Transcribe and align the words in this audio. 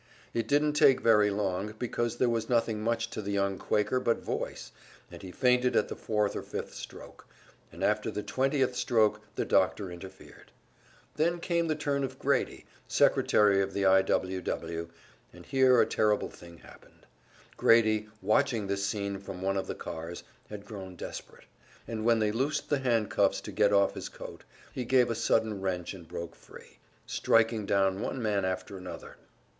It 0.33 0.47
didn't 0.47 0.73
take 0.73 1.01
very 1.01 1.29
long, 1.29 1.75
because 1.77 2.17
there 2.17 2.27
was 2.27 2.49
nothing 2.49 2.81
much 2.81 3.11
to 3.11 3.21
the 3.21 3.29
young 3.33 3.59
Quaker 3.59 3.99
but 3.99 4.17
voice, 4.17 4.71
and 5.11 5.21
he 5.21 5.29
fainted 5.31 5.75
at 5.75 5.89
the 5.89 5.95
fourth 5.95 6.35
or 6.35 6.41
fifth 6.41 6.73
stroke, 6.73 7.27
and 7.71 7.83
after 7.83 8.09
the 8.09 8.23
twentieth 8.23 8.75
stroke 8.75 9.21
the 9.35 9.45
doctor 9.45 9.91
interfered. 9.91 10.49
Then 11.17 11.39
came 11.39 11.67
the 11.67 11.75
turn 11.75 12.03
of 12.03 12.17
Grady, 12.17 12.65
secretary 12.87 13.61
of 13.61 13.73
the 13.75 13.85
I. 13.85 14.01
W. 14.01 14.41
W., 14.41 14.89
and 15.31 15.45
here 15.45 15.79
a 15.79 15.85
terrible 15.85 16.31
thing 16.31 16.57
happened. 16.57 17.05
Grady, 17.55 18.09
watching 18.23 18.65
this 18.65 18.83
scene 18.83 19.19
from 19.19 19.43
one 19.43 19.55
of 19.55 19.67
the 19.67 19.75
cars, 19.75 20.23
had 20.49 20.65
grown 20.65 20.95
desperate, 20.95 21.45
and 21.87 22.03
when 22.03 22.17
they 22.17 22.31
loosed 22.31 22.69
the 22.69 22.79
handcuffs 22.79 23.39
to 23.41 23.51
get 23.51 23.71
off 23.71 23.93
his 23.93 24.09
coat, 24.09 24.45
he 24.73 24.83
gave 24.83 25.11
a 25.11 25.13
sudden 25.13 25.61
wrench 25.61 25.93
and 25.93 26.07
broke 26.07 26.33
free, 26.33 26.79
striking 27.05 27.67
down 27.67 28.01
one 28.01 28.19
man 28.19 28.43
after 28.43 28.75
another. 28.75 29.17